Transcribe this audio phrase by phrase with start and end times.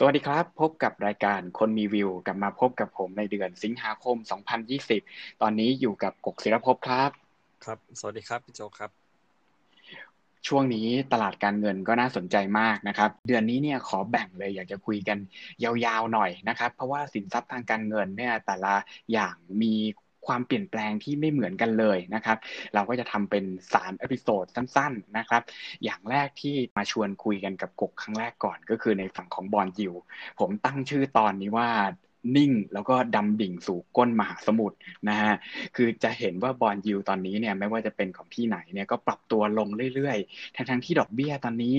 [0.00, 4.16] สวัสดีครับ พบกับรายการคนมีวิว กลับมาพบกับผมในเดือนสิงหาคม
[4.78, 7.10] 2020 ตอนนี้อยู่กับกกศิรภพครับ
[7.64, 8.90] ครับ สวัสดีครับพี่โจครับ
[10.46, 15.18] ช่วงนี้ตลาดการเงินก็น่าสนใจมากนะครับ เดือนนี้เนี่ยขอแบ่งเลยอยากจะคุยกัน
[15.62, 18.74] ยาวๆหน่อยนะครับ เพราะว่าสินทรัพย์ทางการเงินเนี่ยแต่ละ
[19.12, 19.74] อย่างมี
[20.26, 22.38] ความเปลี่ยนแปลงที่ไม่เหมือนกันเลยนะครับ
[22.74, 23.44] เราก็จะทำเป็น
[23.74, 25.42] 3 episode สั้นๆนะครับ
[25.84, 29.94] อย่างแรกที่มาชวนคุยกันกับกกครั้งแรกก่อนก็คือในฝั่งของบอลยิว
[30.38, 31.68] ผมตั้งชื่อตอนนี้ว่า
[32.36, 34.76] นิ่งแล้วก็ดำดิ่งสู่ก้นมหาสมุทร
[35.08, 35.32] นะฮะ
[35.76, 41.76] คือจะเห็นว่าบอลยิวตอนนี้เนี่ยไม่ว่าจะเป็นของที่ไหนเนี่ยก็ปรับตัวลงเรื่อยๆ ทั้งๆที่ดอกเบี้ยตอนนี้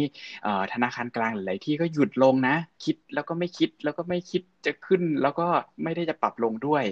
[0.74, 5.48] ธนาคารกลางหลายที่ก็หยุดลงนะ คิดแล้วก็ไม่คิดแล้วก็ไม่คิดจะขึ้นแล้วก็
[5.84, 6.84] ไม่ได้จะปรับลงด้วย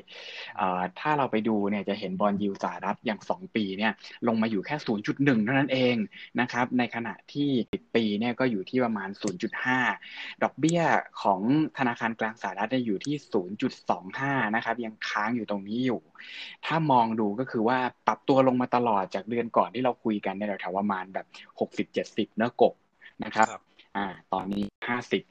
[0.99, 3.91] ถ้าเราไปดูเนี่ยจะเห็นบอลยิวสหรัฐอย่าง 2 ปีเนี่ย
[4.27, 4.75] ลงมาอยู่แค่
[5.05, 5.95] 0.1 เท่านั้นเอง
[6.39, 7.49] นะครับในขณะที่
[7.95, 9.09] ปีเนี่ยก็อยู่ที่ประมาณ
[9.75, 10.81] 0.5 ดอกเบี้ย
[11.21, 11.41] ของ
[11.77, 16.01] ธนาคารกลางสหรัฐเนี่ยอยู่ที่0.25 นะครับ ยังค้างอยู่ตรงนี้อยู่
[16.65, 21.25] ถ้ามองดูก็คือว่าปรับตัวลงมาตลอดจากเดือนก่อนที่เราคุยกันในแถวประมาณแบบ
[21.85, 22.73] 60-70เนื้อกบ
[23.23, 23.47] นะครับ
[23.97, 25.23] อ่าตอนนี้ห้าสิบ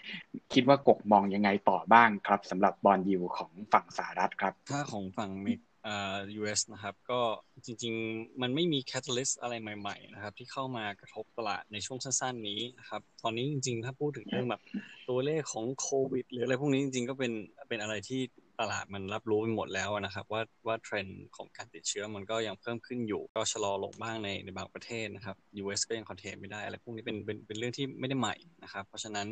[0.52, 7.20] คิดว่ากกมองยังไงต่อบ้างครับสำหรับบอลยูของฝั่งสหรัฐครับ ถ้าของฝั่งเมกอ่า US นะครับ ก็
[7.66, 14.62] จริง ๆ มันไม่มีแคตตาลิสอะไรใหม่ ๆ นะครับ ที่เข้ามากระทบตลาดในช่วงสั้น ๆ นี้นะครับ ตอนนี้จริง ๆ ถ้าพูดถึงเรื่องแบบ
[15.08, 17.32] ตัวเลขของโควิด หรืออะไรพวกนี้จริง ๆ ก็เป็น
[17.68, 18.20] เป็นอะไรที่
[18.60, 29.26] ตลาดมันรับรู้ไปหมดแล้วนะครับ ว่าว่าเทรนด์ของการติดเชื้อมันก็ยังเพิ่มขึ้นอยู่ ก็ชะลอลงบ้างในในบางประเทศนะครับ US ก็ยังคอนเทนไม่ได้อะไรพวกนี้เป็นเป็นเป็นเรื่องที่ไม่ได้ใหม่นะครับ เพราะฉะนั้น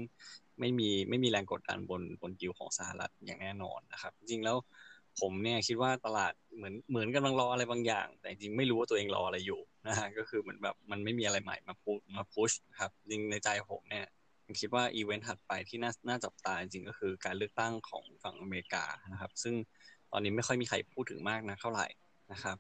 [0.61, 4.57] ไม่มีไม่มีแรงกดดันบนบนกิวของสหรัฐอย่างแน่นอนนะครับ จริงๆแล้ว
[5.21, 14.07] ผมเนี่ยคิดว่าตลาดเหมือนเหมือนกำลังรออะไรบางอย่าง แต่จริงไม่รู้ว่าตัวเองรออะไรอยู่นะฮะก็คือเหมือนแบบมันไม่มีอะไรใหม่มาพูดมาพุชครับจริงในใจผมเนี่ย
[14.61, 19.55] คิดว่าอีเวนต์ถัดไปที่น่าน่าจับตาจริงก็คือการเลือกตั้งของฝั่งอเมริกานะครับ ซึ่ง
[20.13, 21.87] ตอนนี้ไม่ค่อยมีใครพูดถึงมากนะเท่าไหร่
[22.33, 22.57] นะครับ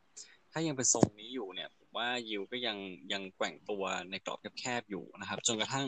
[0.53, 2.76] ถ้ายังเป็นทรงนี้อยู่เนี่ยผมว่ายิวก็ยัง
[3.12, 5.86] ยังแกว่งตัวในกรอบแคบๆอยู่นะครับ จนกระทั่ง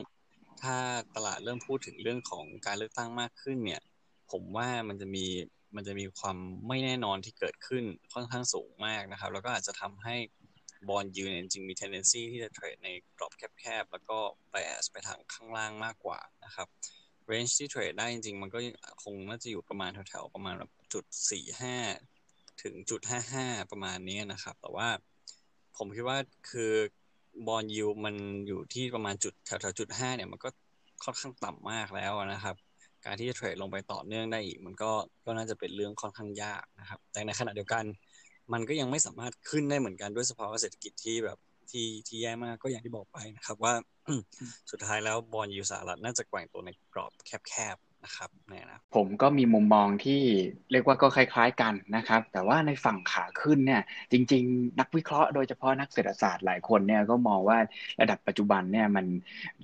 [0.62, 0.77] ถ้า
[1.16, 3.83] ตลาดเริ่มพูดถึงเรื่องของการเลือกตั้งมากขึ้นเนี่ย
[4.31, 5.27] ผมว่ามันจะมี
[5.76, 6.37] มันจะมีความ
[6.69, 10.16] ไม่แน่นอนที่เกิดขึ้นค่อนข้างสูงมากนะครับ แล้วก็อาจจะทำให้
[10.88, 12.88] บอลยูเนี่ยจริงมี tendency ที่จะเทรดใน
[13.19, 14.19] กรอบแคบๆแล้วก็
[14.53, 16.69] bias ไปทางข้างล่างมากกว่านะครับ
[17.31, 18.59] range ที่เทรดได้จริงๆ มันก็
[19.03, 20.54] คงน่าจะอยู่ประมาณแถวๆประมาณ
[20.92, 21.76] จุดสี่ห้า
[22.62, 24.88] ถึงจุดห้าห้าประมาณนี้นะครับ แต่ว่า
[25.76, 26.19] ผมคิดว่า
[26.50, 26.72] คือ
[27.47, 28.15] บอลยูมัน
[28.47, 30.48] อยู่ที่ประมาณจุดแถวๆจุดห้าเนี่ยมันก็
[31.04, 32.56] ค่อนข้างต่ำมากแล้วนะครับ
[33.06, 34.91] การที่จะเทรดลงไปต่อเนื่องได้อีก มันก็
[35.25, 37.84] ก็น่าจะเป็นเรื่องค่อนข้างยากนะครับ แต่ในขณะเดียวกัน
[38.53, 41.39] มันก็ยังไม่สามารถขึ้นได้เหมือนกันด้วยสภาวะเศรษฐกิจที่แบบ
[41.71, 43.75] ที่ที่แย่มากก็อย่างที่บอกไปนะครับ ว่า
[44.71, 47.12] สุดท้ายแล้วบอลยูสหรัฐน่าจะแกว่งตัวในกรอบ
[47.49, 50.22] แคบๆนะครับเนี่ยนะผมก็มีมุมมองที่
[50.71, 57.59] เรียกว่าก็คล้าย ๆกันนะครับ แต่ว่าในฝั่งขาขึ้นเนี่ย จริง ๆ นักวิเคราะห์โดยเฉพาะนักเศรษฐศาสตร์หลายคนเนี่ยก็มองว่า
[58.00, 59.06] ระดับปัจจุบันเนี่ยมัน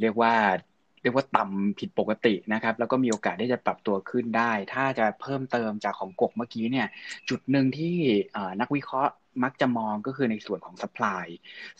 [0.01, 0.35] เรียกว่า
[1.03, 6.87] เรียกว่าต่ำผิดปกตินะครับ แล้วก็มีโอกาสที่จะปรับตัวขึ้นได้ ถ้าจะเพิ่มเติมจากของกกเมื่อกี้เนี่ย
[7.29, 7.97] จุดหนึ่งที่
[8.61, 9.13] นักวิเคราะห์
[9.45, 11.27] มักจะมองก็คือในส่วนของ supply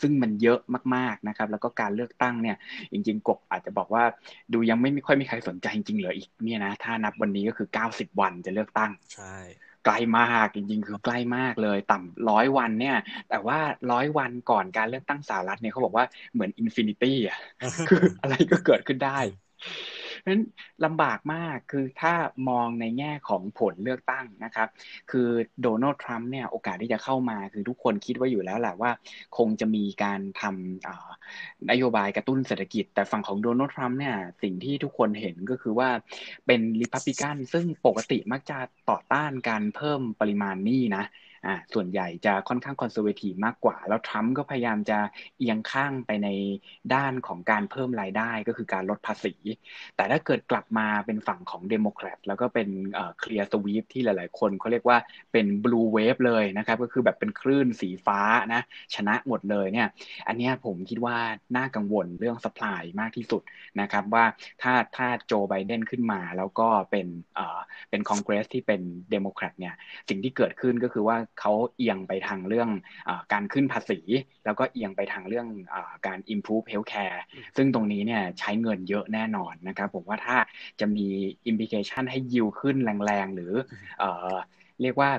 [0.01, 0.59] ซึ่งมันเยอะ
[0.95, 2.57] มากๆนะครับ แล้วก็การเลือกตั้งเนี่ย
[2.93, 4.05] จริงๆ กบอาจจะบอกว่า
[4.53, 9.37] ดูยังไม่ค่อยมีใครสนใจจริงๆเหลืออีกเนี่ยนะ ถ้านับวันนี้ก็คือ 90 วันจะเลือกตั้ง ใช่
[9.85, 12.97] ไกลมากจริง ๆ คือใกล้มากเลย ต่ำร้อยวันเนี่ย
[13.31, 13.59] แต่ว่า
[13.93, 17.39] ร้อยวันก่อนการเลือกตั้งสหรัฐเนี่ยเขาบอกว่าเหมือน infinity อะ
[17.89, 19.19] คืออะไรก็เกิดขึ้นได้
[20.29, 20.41] นั้น
[20.85, 22.13] ลำบากมากคือถ้า
[22.49, 24.69] มองในแง่ของผลเลือกตั้งนะครับ
[25.11, 25.29] คือ
[25.63, 28.91] โดนัลด์ทรัมป์เนี่ยโอกาสที่จะเข้ามา คือทุกคนคิดว่าอยู่แล้วแหละว่า
[29.39, 35.89] คงจะมีการทำนโยบายกระตุ้นเศรษฐกิจ แต่ฝั่งของโดนัลด์ทรัมป์เนี่ยสิ่งที่ทุกคนเห็นก็คือว่า
[36.47, 38.59] เป็นริพับบิกันซึ่งปกติมักจะ
[38.91, 41.05] ต่อต้านการเพิ่มปริมาณหนี้นะ
[41.47, 44.99] อ่าส่วนใหญ่จะค่อนข้าง conservative มากกว่า แล้วทรัมป์ก็พยายามจะ
[45.39, 46.29] เอียงข้างไปใน
[46.95, 49.35] ด้านของการเพิ่มรายได้ก็คือการลดภาษี
[49.97, 52.69] แต่ถ้าเกิดกลับมาเป็นฝั่งของเดโมแครตแล้วก็เป็น
[53.21, 54.99] clear sweep ที่หลาย ๆ คนเขาเรียกว่า
[55.33, 58.21] เป็น blue wave เลยนะครับ ก็คือแบบเป็นคลื่นสีฟ้า
[58.55, 58.63] นะ
[58.95, 59.89] ชนะหมดเลยเนี่ย
[60.29, 61.17] อันนี้ผมคิดว่า
[61.57, 63.43] น่ากังวลเรื่อง supply มากที่สุด
[63.81, 64.25] นะครับว่า
[64.63, 67.59] ถ้าถ้าโจไบเดนขึ้นมาแล้วก็เป็นเอ่อ
[67.91, 68.81] เป็นคอนเกรสที่เป็น
[69.11, 69.75] เดโมแครตเนี่ย
[70.09, 72.69] สิ่งที่เกิดขึ้นก็คือว่าเขาเอียงไปทางเรื่อง
[73.09, 73.99] อการขึ้นภาษี
[74.45, 75.77] แล้วก็เอียงไปทางเรื่องอ
[76.07, 77.21] การ improve healthcare
[77.57, 80.37] ซึ่งตรงนี้เนี่ยใช้เงินเยอะแน่นอนนะครับ ผมว่าถ้า
[80.81, 81.07] จะมี
[81.51, 83.53] implication ให้ยิวขึ้นแรงๆ หรือ
[84.83, 85.11] เรียกว่า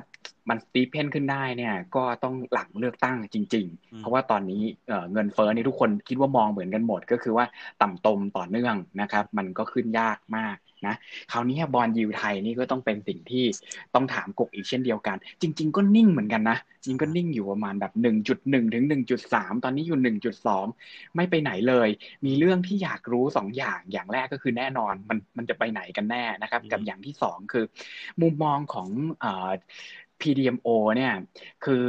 [0.50, 4.62] มัน steepen ขึ้นได้เนี่ย ก็ต้องหลังเลือกตั้งจริง ๆ เพราะว่าตอนนี้
[5.14, 7.46] เงินเฟ้อนี่ทุกคนคิดว่ามองเหมือนกันหมด ก็คือว่า
[7.82, 10.56] ต่ำตมต่อเนื่องนะครับ มันก็ขึ้นยากมาก
[10.88, 10.96] นะ
[11.32, 13.46] คราวนี้บอลยูไทยนี่ก็ต้องเป็นสิ่งที่
[13.96, 18.86] ต้องถามกกอีกเช่นเดียวกัน จริง ๆ ก็นิ่งเหมือนกันนะจริงก็นิ่งอยู่ประมาณแบบ 1.1 ถึง
[19.24, 20.00] 1.3 ตอนนี้อยู่
[20.58, 21.90] 1.2 ไม่ไปไหนเลย
[22.26, 27.66] มีเรื่องที่อยากรู้ 2ออย่างอย่างแรกก็คือแน่นอนมันมันจะไปไหนกันแน่นะครับ กับอย่างที่ 2 คือ
[28.22, 28.88] มุมมองของ
[29.20, 29.50] เอ่อ
[30.22, 31.14] PDMO เนี่ย
[31.66, 31.84] คือ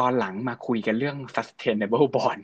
[0.00, 2.40] ตอนหลังมาคุยกันเรื่อง sustainable bond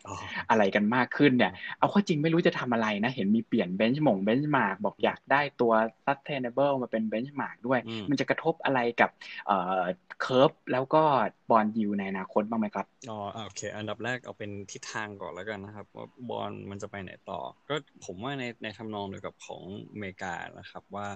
[0.50, 5.73] อะไรกันมากขึ้นเนี่ย เอาข้อจริงไม่รู้จะทำอะไรนะ เห็นมีเปลี่ยน benchmark benchmark บอกอยากได้ตัว
[6.06, 7.81] sustainable มาเป็น benchmark ด้วย
[8.11, 9.11] มันจะกระทบอะไรกับ
[9.47, 9.82] เอ่อ
[10.25, 11.03] curve แล้วก็
[11.50, 17.75] bond yield ในอนาคตบ้างไหมครับ อ๋อโอเค อันดับแรกเอาเป็นทิศทางก่อนแล้วกันนะครับว่าบอลมันจะไปไหนต่อ ก็
[18.05, 19.62] ผมว่าในในทำนองเดียวกับของ
[19.93, 21.06] อเมริกานะครับว่า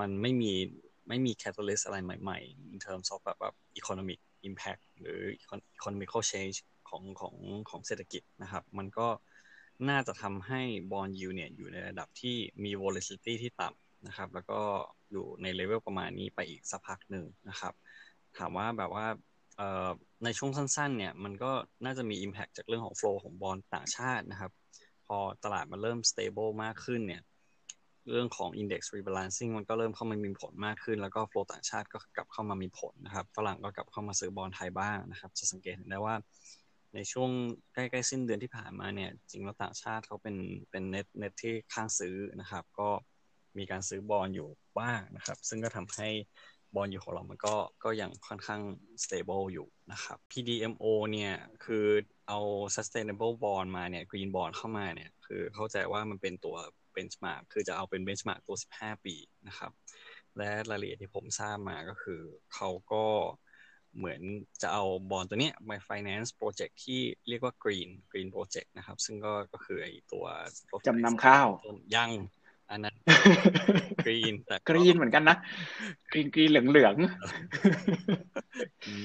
[0.00, 0.52] มันไม่มี
[1.08, 5.20] ไม่มี catalyst อะไรใหม่ ๆ in terms of แบบแบบ economic impact หรือ
[5.76, 6.56] economical change
[6.88, 7.36] ของของ
[7.70, 9.08] ของเศรษฐกิจนะครับ มันก็
[9.88, 14.60] น่าจะทำให้ bond yield เนี่ยอยู่ในระดับที่มี volatility ที่ต่ำนะครับ แล้วก็
[15.10, 17.74] อยู่ในเลเวลประมาณนี้ไปอีกสักพักหนึ่งนะครับ
[18.38, 19.06] ถามว่าแบบว่า
[20.24, 21.52] ในช่วงสั้นๆเนี่ยมันก็
[21.84, 24.52] น่าจะมี impact จากเรื่องของ flow ของบอลต่างชาตินะครับ
[25.06, 27.22] พอตลาดมันเริ่ม stable มากขึ้นเนี่ย
[28.10, 36.14] เรื่องของ index rebalancing มันก็เริ่มเข้ามามีผลมากขึ้น แล้วก็โฟลต่างชาติก็กลับเข้ามามีผลนะครับฝรั่งก็กลับเข้ามาซื้อบอลไทยบ้างนะครับ จะสังเกตเห็นได้ว่า
[36.94, 37.30] ในช่วง
[37.74, 40.36] ใกล้ๆสิ้นเดือนที่ผ่านมาเนี่ย จริงแล้วต่างชาติเขาเป็น
[40.70, 42.88] เป็นเน็ตเน็ตที่ข้างซื้อนะครับ ก็
[43.58, 44.48] มีการซื้อบอลอยู่
[44.80, 46.08] บ้างนะครับ ซึ่งก็ทำให้
[46.74, 47.54] บอลอยู่ของเรา มันก็
[47.84, 48.62] ก็ยังค่อนข้าง
[49.04, 51.34] stable อยู่นะครับ PDMO เนี่ย
[51.64, 51.86] คือ
[52.28, 52.38] เอา
[52.76, 56.56] sustainable bond มาเนี่ย green bond เข้ามาเนี่ย คือเข้าใจว่ามันเป็นตัว
[56.98, 59.14] benchmark คือจะเอาเป็น benchmark ตัว 15 ปี
[59.48, 59.72] นะครับ
[60.36, 62.22] และรายละเอียดที่ผมทราบมาก็คือ
[62.54, 63.04] เขาก็
[63.96, 64.20] เหมือน
[64.62, 70.24] จะเอาบอลตัวนี้ไป finance project ที่เรียกว่า green green project นะครับ ซึ่งก็ก็คือไอตัว
[70.86, 71.48] จำนำข้าว
[71.96, 72.10] ยัง
[72.70, 72.96] อันนั้น
[74.06, 75.36] green แต่ green เหมือนกันนะ
[76.12, 76.94] green green เหลืองเหลือง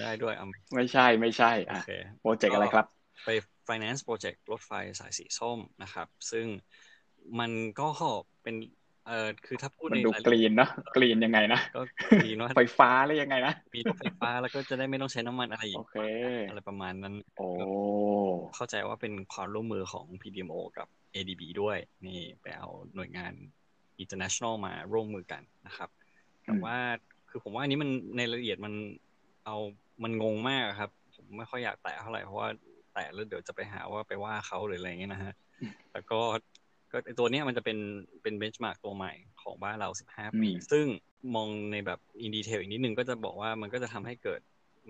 [0.01, 0.33] ได้ด้วย
[0.75, 1.81] ไม่ใช่ไม่ใช่อะ
[2.21, 2.85] โปรเจกต์อะไรครับ
[3.25, 3.29] ไป
[3.67, 6.45] finance project รถไฟสายสีส้มนะครับ ซึ่ง
[7.39, 7.87] มันก็
[8.43, 8.55] เป็น
[9.07, 11.81] เออคือถ้าพูดในดูกรีนเนาะกรีนยังไงนะก็
[12.23, 15.85] กรีนว่าไฟฟ้าหรือยังไงนะมีไฟฟ้าแล้วก็จะได้ไม่ต้องใช้น้ำมันอะไรอีก
[16.49, 17.47] อะไรประมาณนั้นโอ้
[18.55, 23.33] เข้าใจว่าเป็นความร่วมมือของ PDMO กับ ADB ด้วย นี่ไปเอาหน่วยงาน
[24.03, 25.89] international มาร่วมมือกันนะครับ
[26.45, 26.77] แต่ว่า
[27.29, 28.73] คือผมว่าอันนี้มันในรายละเอียดมัน
[29.45, 29.57] เอา
[30.03, 32.49] มันงงมากครับ ผมไม่ค่อยอยากแตะเท่าไหร่เพราะว่า
[32.93, 35.33] แตะแล้วเดี๋ยวจะไปหาว่าไปว่าเขาหรืออะไรเงี้ยนะฮะ
[35.93, 36.19] แล้วก็
[36.93, 37.77] ก็ตัวนี้มันจะเป็น
[38.23, 40.85] เป็น benchmark ตัวใหม่ของบ้านเรา 15 ปี ซึ่ง
[41.35, 44.41] มองในแบบ in detail อีกนิดนึงก็จะบอกว่ามันก็จะทำให้เกิด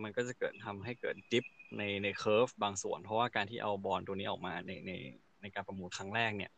[0.04, 1.46] มันก็จะเกิดทำให้เกิด diff
[1.78, 4.92] ในใน curve บางส่วน เพราะว่าการที่เอาบอลตัวนี้ออกมาในใน
[5.42, 6.52] ในการประมูลครั้งแรกเนี่ย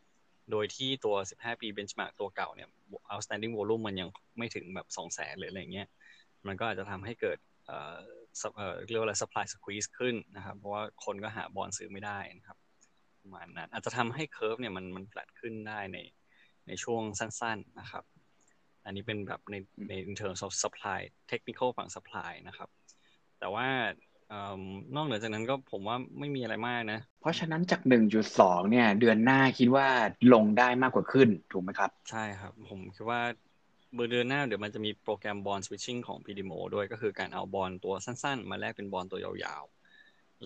[0.52, 2.70] โดยที่ตัว 15 ปีเบนช์มาร์กตัวเก่าเนี่ย
[3.12, 5.88] outstanding volume มันยังไม่ถึงแบบ 2 0 0แสนหรืออะไรเงี้ย
[6.48, 7.96] มันก็อาจจะทำให้เกิดเอ่อ
[8.90, 12.58] เรียกว่าอะไร supply squeeze ขึ้นนะครับ เพราะว่าคนก็หาบอลซื้อไม่ได้นะครับ
[13.26, 15.98] ประมาณนั้นอาจจะทำให้เคอร์ฟเนี่ยมันมันแฟลตขึ้นได้ใน
[16.68, 18.04] ในช่วงสั้น ๆนะครับ
[18.86, 19.56] อันนี้เป็นแบบใน
[19.90, 21.00] ใน in terms of supply
[21.32, 22.70] technical ฝั่ง supply นะครับ
[23.40, 23.68] แต่ว่า
[24.96, 27.82] นอกเหนือจากนั้นก็ผมว่าไม่มีอะไรมากนะ เพราะฉะนั้นจาก
[28.26, 29.88] 1.2 เนี่ย เดือนหน้าคิดว่า
[30.34, 33.22] ลงได้มากกว่าขึ้น ถูกไหมครับ ใช่ครับ ผมคิดว่า
[33.96, 39.64] เบอร์เดือนหน้าเดี๋ยวมันจะมีโปรแกรมบอลสวิตชิ่งของ PDMO ด้วยก็คือการเอาบอลตัวสั้น ๆ มาแลกเป็นบอลตัวยาว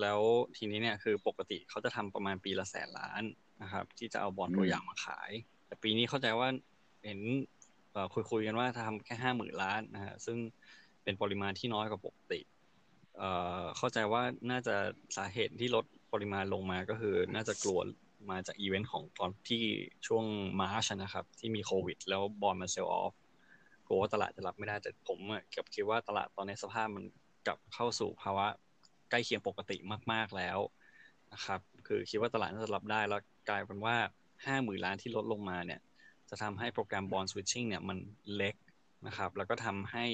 [0.02, 0.20] แล้ว
[0.58, 3.24] ทีนี้เนี่ยคือปกติเขาจะทำประมาณปีละแสนล้าน
[3.64, 5.32] นะครับ ที่จะเอาบอลตัวอย่างมาขาย
[5.68, 6.48] แต่ปีนี้เข้าใจว่า
[7.06, 7.20] เห็น
[8.14, 10.38] คุยคุยกันว่าทำแค่ห้าหมื่นล้านนะฮะซึ่ง
[11.04, 12.40] เป็นปริมาณที่น้อยกว่าปกติ
[13.78, 14.76] เข้าใจว่าน่าจะ
[15.18, 17.80] สาเหตุที่ลดปริมาณลงมาก็คือ น่าจะกลัว
[18.30, 19.64] มาจากอีเวนต์ของตอนที่
[20.08, 20.26] ช่วง
[20.60, 23.14] March นะครับ ที่มีโควิด แล้ว bond มา sell off
[23.88, 27.04] กลัวว่าตลาดจะรับไม่ได้แต่ผมกลับคิดว่าตลาดตอนในสภาพมัน
[27.48, 28.48] กลับเข้าสู่ภาวะ
[29.10, 29.78] ใกล้เคียงปกติ
[30.12, 30.60] มาก ๆแล้ว
[31.34, 33.96] นะครับ คือคิดว่าตลาดน่าจะรับได้แล้วกลายเป็นว่า
[34.46, 35.80] ห้าหมื่นล้านที่ลดลงมาเนี่ย
[36.30, 37.98] จะทำให้โปรแกรม bond switching เนี่ยมัน
[38.36, 38.56] เล็ก
[39.08, 40.06] นะครับ แล้วก็ทำให้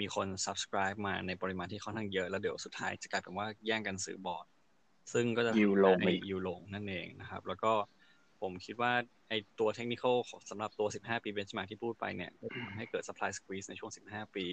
[0.00, 4.46] มีคน subscribe มาในปริมาณที่ค่อนข้างเยอะ แล้วเดี๋ยวสุดท้ายจะกลายเป็นว่าแย่งกันซื้อ bond
[5.12, 5.98] ซึ่งก็จะยูลง
[6.30, 7.72] ยูลงนั่นเองนะครับ แล้วก็
[8.40, 8.92] ผมคิดว่า
[9.28, 10.04] ไอตัวเทคนิค
[10.50, 12.30] สำหรับตัว 15 ปี benchmark ที่พูดไปเนี่ย
[12.64, 14.46] ทำให้เกิด supply squeeze ในช่วง 15 ปี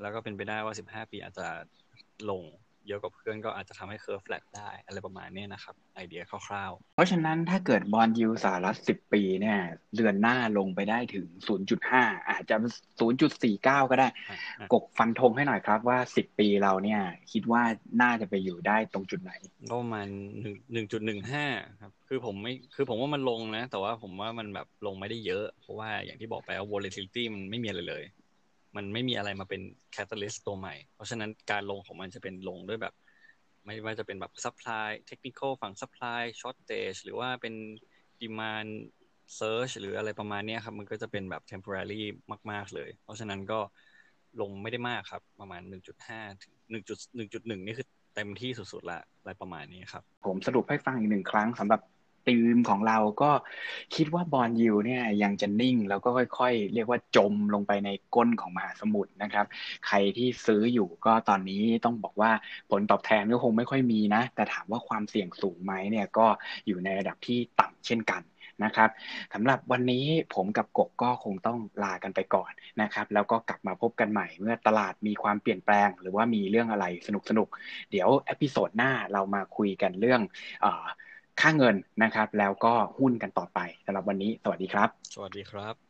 [0.00, 1.46] แล้วก็เป็นไปได้ว่า 15 ปีอาจจะ
[2.30, 2.42] ลง
[2.88, 9.58] เยอะกว่าเพื่อนก็อาจจะทำให้ curve flat ได้ อะไรประมาณนี้นะครับ ไอเดียคร่าวๆ เพราะฉะนั้นถ้าเกิด bond yield สหรัฐ10ปีเนี่ย
[9.96, 11.26] เดือนหน้าลงไปได้ถึง
[11.78, 12.56] 0.5 อาจจะ
[13.22, 14.08] 0.49 ก็ได้
[14.72, 17.00] กกฟันธงให้หน่อยครับว่า 10 ปีเราเนี่ย
[17.32, 17.62] คิดว่า
[18.02, 19.32] น่าจะไปอยู่ได้ตรงจุดไหน
[19.70, 20.08] ก็ประมาณ
[20.94, 28.04] 1.15 ครับ คือผมไม่คือผมว่ามันลงนะ แต่ว่าผมว่ามันแบบลงไม่ได้เยอะ เพราะว่าอย่างที่บอกไปว่า volatility มันไม่มีอะไรเลย
[28.76, 32.94] มันไม่มีอะไรมาเป็น catalyst ตัวใหม่ เพราะฉะนั้นการลงของมันจะเป็นลงด้วยแบบ
[33.64, 37.54] ไม่ว่าจะเป็นแบบ supply เทคนิคฝั่ง supply shortage หรือว่าเป็น
[38.20, 38.66] demand
[39.36, 42.02] surge หรืออะไรประมาณนี้ครับ มันก็จะเป็นแบบ temporary
[42.50, 43.60] มาก ๆ เลย เพราะฉะนั้นก็
[44.40, 51.80] ลงไม่ได้มากครับ ประมาณ 1.5ถึง1.1.1 นี่คือเต็มที่สุดๆละอะไรประมาณนี้ครับ ผมสรุปให้ฟังอีกหนึ่งครั้งสำหรับ
[52.28, 53.30] ตีมของเราก็
[53.94, 56.08] คิดว่า bond yield เนี่ยยังจะนิ่งแล้วก็
[56.38, 59.46] ค่อยๆ เรียกว่าจมลงไปในก้นของมหาสมุทรนะครับ
[59.86, 62.30] ใครที่ซื้ออยู่ก็ตอนนี้ต้องบอกว่า
[62.70, 66.26] ผลตอบแทนก็คงไม่ค่อยมีนะ แต่ถามว่าความเสี่ยงสูงไหมเนี่ยก็
[66.66, 68.22] อยู่ในระดับที่ต่ำเช่นกัน
[68.64, 68.90] นะครับ
[69.34, 70.04] สำหรับวันนี้
[70.34, 72.50] ผมกับกกก็คงต้องลากันไปก่อน
[72.82, 80.20] นะครับ แล้วก็กลับมาพบกันใหม่เมื่อตลาดมีความเปลี่ยนแปลง หรือว่ามีเรื่องอะไรสนุกๆเดี๋ยว episode หน้าเรามาคุยกันเรื่อง
[81.40, 85.87] ค่าเงินนะครับ แล้วก็หุ้นกันต่อไปสำหรับวันนี้ สวัสดีครับ สวัสดีครับ